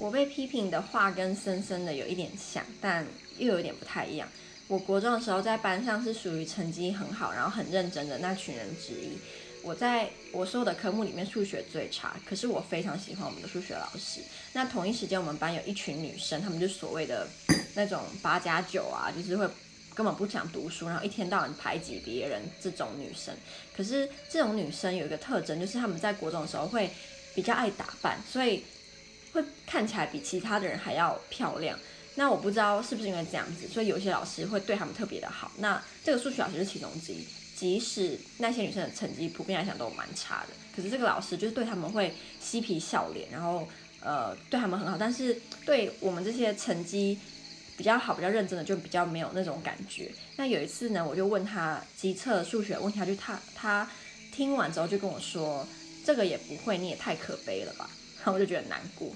[0.00, 3.06] 我被批评的话跟森森的有一点像，但
[3.38, 4.28] 又有点不太一样。
[4.66, 9.16] 我国中的时候在班上是属于成绩很好，然后很认真的那群人之一。
[9.62, 14.20] 我在我所有的科目里面数学最差，可是我非常喜欢我们的数学老师。
[14.52, 17.28] 那同一时间我们班有一群女生，她们就所谓的
[17.74, 19.48] 那种八加九啊，就是会
[19.94, 23.32] 根本不想读书，然后一天到晚排挤别人这种女生。
[23.76, 26.90] 可是这种女生有一个特征，就是她们在国中的时候会
[27.34, 28.62] 比较爱打扮，所以
[29.34, 31.78] 会看起来比其他的人还要漂亮。
[32.14, 35.50] 那我不知道是不是因为这样子，所以有些老师会对他们特别的好。
[35.58, 37.26] 那这个数学老师是其中之一，
[37.56, 43.68] 即使那些女生的成绩普遍来讲都蛮差的，可是这个老师就是对他们会嬉皮笑脸，然后
[44.00, 44.96] 呃对他们很好。
[44.96, 47.18] 但是对我们这些成绩
[47.76, 50.12] 比较好、比较认真的，就比较没有那种感觉。
[50.36, 53.90] 那有一次呢，我就问他机测数学问题，他就他他
[54.32, 55.66] 听完之后就跟我说
[56.06, 57.90] ：“这个也不会，你也太可悲了吧？”
[58.24, 59.14] 然后我就觉得难过。